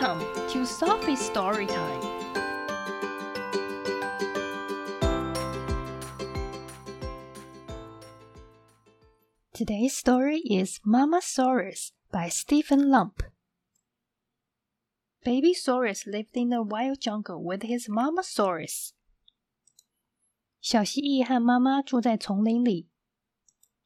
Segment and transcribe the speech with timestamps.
[0.00, 2.00] Welcome to Sophie's Story Time.
[9.52, 13.20] Today's story is Mamasaurus by Stephan Lomp.
[15.22, 18.92] Baby Saurus lived in the wild jungle with his Mamasaurus.
[20.62, 22.88] 小蜥蜴和妈妈住在丛林里。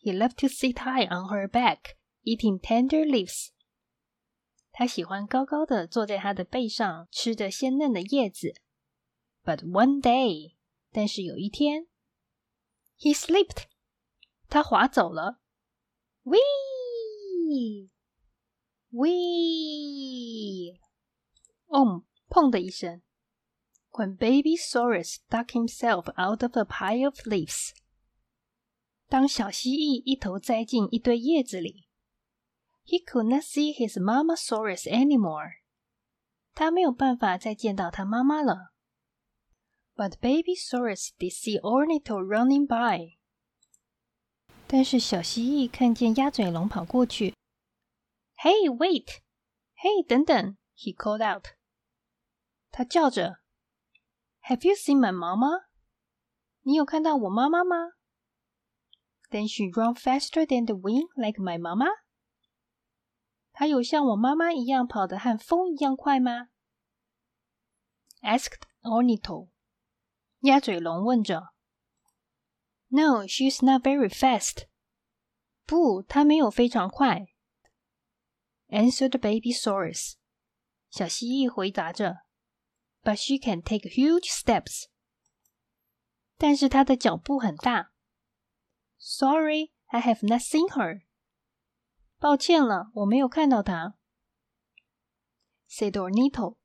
[0.00, 3.53] He loved to sit high on her back, eating tender leaves
[4.76, 8.54] 他喜欢高高的坐在他的背上，吃着鲜嫩的叶子。
[9.44, 10.56] But one day，
[10.90, 11.86] 但是有一天
[12.98, 13.66] ，he slipped，
[14.48, 15.40] 他滑走了。
[16.24, 16.40] Wee，wee，
[21.66, 23.00] 哦，砰的一声。
[23.92, 27.70] When Baby Saurus dug himself out of a pile of leaves，
[29.08, 31.83] 当小蜥蜴一头栽进一堆叶子里。
[32.84, 35.54] He could not see his Mamasaurus anymore.
[36.54, 38.72] 他没有办法再见到他妈妈了。
[39.96, 43.16] But Babysaurus did see Ornito running by.
[44.66, 47.34] 但是小蜥蜴看见鸭嘴龙跑过去。
[48.36, 49.20] Hey, wait!
[49.76, 51.54] Hey, 等等！He called out.
[52.70, 53.38] 他叫着。
[54.48, 55.66] Have you seen my mama?
[56.62, 57.92] 你有看到我妈妈吗
[59.30, 62.03] ？Then she ran faster than the wind, like my mama.
[63.54, 66.48] 他有像我妈妈一样跑得和风一样快吗
[68.20, 69.48] ？asked Ornito。
[70.40, 71.54] 鸭嘴龙问着。
[72.88, 74.66] No, she's not very fast.
[75.64, 77.28] 不，她没有非常快。
[78.68, 80.14] Answered Babysaurus.
[80.90, 82.24] 小蜥蜴回答着。
[83.02, 84.88] But she can take huge steps.
[86.36, 87.92] 但是她的脚步很大。
[88.98, 91.03] Sorry, I have not seen her.
[92.24, 93.96] 抱歉了，我没有看到他。
[95.68, 96.56] said Ornito。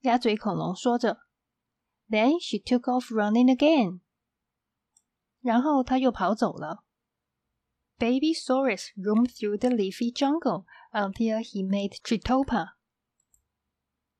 [0.00, 1.18] 鸭嘴恐龙说着。
[2.08, 4.00] Then she took off running again。
[5.40, 6.82] 然后它又跑走了。
[7.98, 12.70] Baby Saurus roamed through the leafy jungle until he met Tritopa。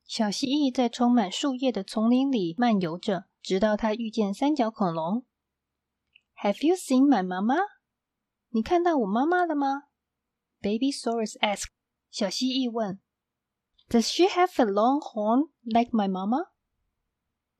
[0.04, 5.26] 小蜥蜴在充满树叶的丛林里漫游着，直到它遇见三角恐龙。
[6.36, 7.58] Have you seen my mama？
[8.50, 9.87] 你看到我妈妈了吗
[10.60, 11.72] Babysaurus asked.
[12.10, 13.00] 小蜥蜴问
[13.88, 16.50] ：“Does she have a long horn like my mama？”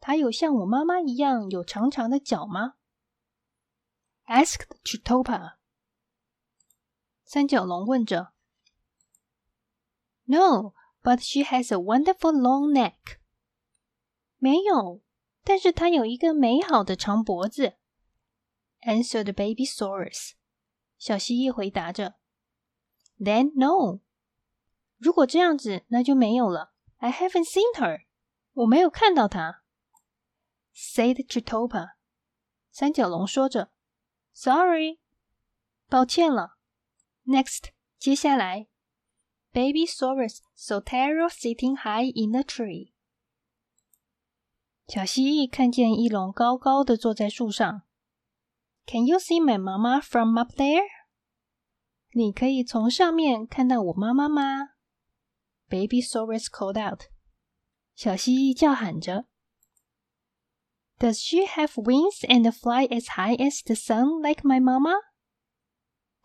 [0.01, 2.75] 她有像我妈妈一样有长长的角吗
[4.27, 5.57] ？asked Chitopa。
[7.25, 8.33] 三角龙问着
[10.25, 10.73] ：“No,
[11.03, 13.19] but she has a wonderful long neck。”
[14.39, 15.03] 没有，
[15.45, 17.77] 但是她有一个美好的长脖子。
[18.83, 20.33] answered Babysaurus。
[20.97, 22.18] 小蜥蜴回答着。
[23.19, 24.01] then no.
[24.97, 26.73] 如果这样子，那就没有了。
[26.99, 28.03] I haven't seen her。
[28.53, 29.63] 我没有看到她。
[30.75, 31.91] Said Chitopa。
[32.71, 33.71] 三角龙说着
[34.33, 34.99] ：“Sorry，
[35.89, 36.57] 抱歉了。”
[39.53, 42.93] Babysaurus Sotero sitting high in the tree。
[44.87, 47.83] 小蜥蜴看见翼龙高高的坐在树上。
[48.87, 50.85] Can you see my mama from up there？
[52.13, 54.71] 你可以从上面看到我妈妈吗
[55.69, 57.05] ？”Babysaurus called out.
[57.95, 59.27] 小蜥蜴叫喊着。
[60.99, 64.95] Does she have wings and fly as high as the sun like my mama?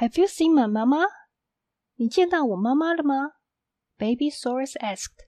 [0.00, 1.06] Have you seen my mama？
[1.96, 3.32] 你见到我妈妈了吗
[3.98, 5.26] ？Baby Saurus asked。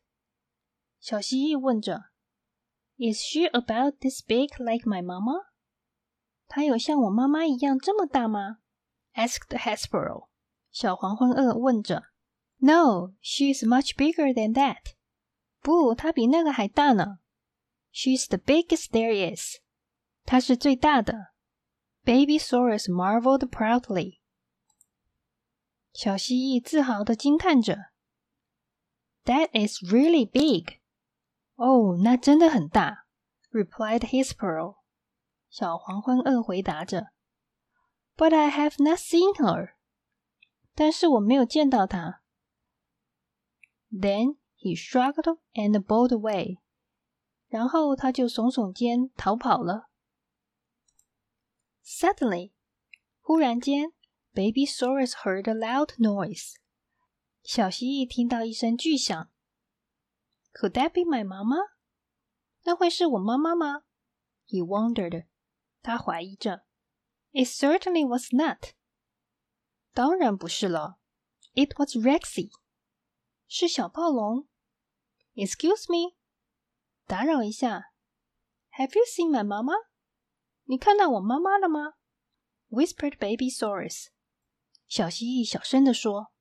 [1.00, 2.04] 小蜥蜴问着。
[2.96, 5.46] Is she about this big like my mama？
[6.46, 8.58] 她有像我妈妈一样这么大吗
[9.14, 10.28] ？Asked Hespero。
[10.70, 12.04] 小黄昏鳄问着。
[12.58, 14.94] No, she is much bigger than that.
[15.64, 17.20] 不，它比那个还大呢。
[17.90, 19.60] She's the biggest there is。
[20.26, 21.32] 她是最大的。
[22.04, 24.18] Babysaurus marveled proudly。
[25.94, 27.92] 小蜥蜴自豪的惊叹着。
[29.24, 30.80] That is really big。
[31.54, 33.06] 哦，那真的很大。
[33.50, 34.76] Replied oh, his pearl。
[35.48, 37.06] 小黄昏鳄回答着。
[38.18, 39.76] But I have not seen her。
[40.74, 42.20] 但是我没有见到她。
[43.90, 46.56] Then he shrugged and bowed away。
[47.48, 49.90] 然后他就耸耸肩逃跑了。
[51.84, 52.52] Suddenly，
[53.20, 53.92] 忽然间
[54.32, 56.54] ，Babysaurus heard a loud noise。
[57.42, 59.30] 小蜥蜴听到一声巨响。
[60.54, 61.58] Could that be my mama？
[62.62, 63.82] 那会是我妈妈吗
[64.46, 65.26] ？He wondered。
[65.82, 66.64] 他怀疑着。
[67.32, 68.72] It certainly was not。
[69.92, 70.98] 当然不是了。
[71.52, 72.50] It was Rexy。
[73.46, 74.48] 是小暴龙。
[75.34, 76.16] Excuse me.
[77.06, 77.92] 打扰一下。
[78.78, 79.74] Have you seen my mama?
[80.64, 81.94] 你看到我妈妈了吗
[82.70, 84.08] ？Whispered Baby Saurus.
[84.86, 86.32] 小蜥蜴小声地说。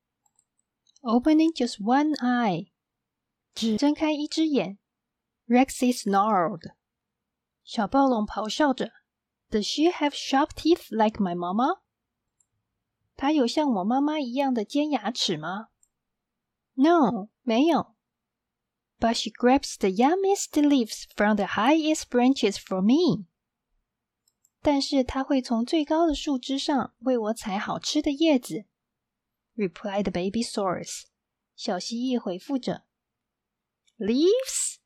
[1.01, 2.71] Opening just one eye.
[3.53, 4.79] 只睁开一只眼。
[5.47, 6.73] Rexy snarled.
[7.63, 8.91] 小暴龙咆哮着。
[9.49, 11.81] Does she have sharp teeth like my mama?
[13.15, 15.67] 她有像我妈妈一样的尖牙齿吗
[16.73, 17.92] ？No，没有。
[19.03, 23.25] but she grabs the yummiest leaves from the highest branches for me。
[24.61, 28.63] 但是她会从最高的树枝上为我采好吃的叶子。
[29.57, 31.03] replied Babysaurus。
[31.53, 32.85] 小蜥蜴回复着
[33.97, 34.77] ：“Leaves，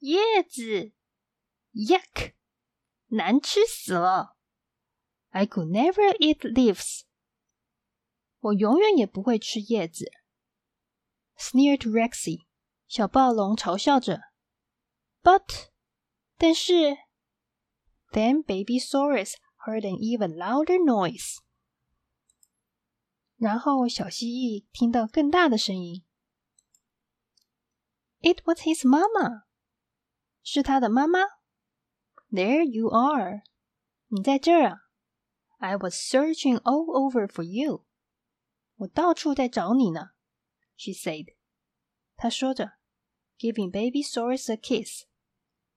[0.00, 0.92] 叶子
[1.72, 2.32] ，yuck，
[3.06, 4.36] 难吃死了。
[5.30, 7.02] I could never eat leaves。
[8.40, 10.10] 我永远也不会吃叶子。
[11.38, 12.46] ”Sneered Rexy。
[12.92, 14.20] 小暴龙嘲笑着。
[15.22, 15.70] But，
[16.36, 16.98] 但是
[18.10, 21.38] ，Then Babysaurus heard an even louder noise。
[23.38, 26.04] 然后小蜥蜴听到更大的声音。
[28.20, 29.44] It was his mama。
[30.42, 31.20] 是他的妈妈。
[32.30, 33.40] There you are。
[34.08, 34.76] 你在这儿啊。
[35.56, 37.86] I was searching all over for you。
[38.74, 40.10] 我到处在找你呢。
[40.76, 41.34] She said。
[42.16, 42.81] 她说着。
[43.42, 45.02] giving Babysaurus a kiss.
[45.02, 45.04] kiss，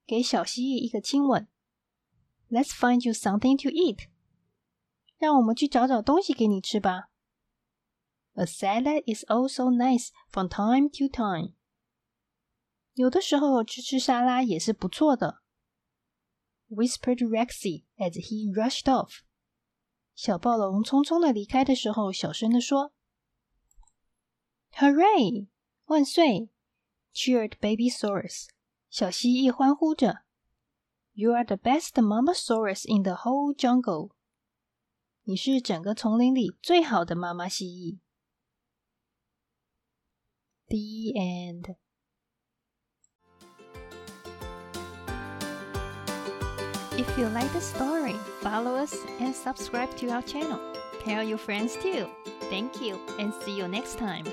[0.06, 1.48] 给小蜥蜴一个亲吻。
[2.52, 3.96] Let's find you something to eat.
[3.96, 4.08] eat，
[5.18, 7.10] 让我们去找找东西给你吃吧。
[8.34, 11.48] A salad is also nice from time to time.
[11.48, 11.54] time，
[12.94, 15.42] 有的时候吃吃沙拉也是不错的。
[16.70, 19.08] Whispered Rexy as he rushed off.
[19.08, 19.20] off，
[20.14, 22.94] 小暴龙匆匆的离开的时候，小声的说
[24.74, 25.48] ：“Hooray，
[25.86, 26.52] 万岁！”
[27.16, 28.50] cheered Babysaurus.
[28.90, 30.20] 小蜥蜴欢呼着
[31.14, 34.12] ：“You are the best Mamasaurus in the whole jungle！”
[35.24, 38.00] 你是整个丛林里最好的妈妈蜥蜴。
[40.68, 41.76] The end.
[46.98, 50.60] If you like the story, follow us and subscribe to our channel.
[51.04, 52.08] Tell your friends too.
[52.50, 54.26] Thank you and see you next time.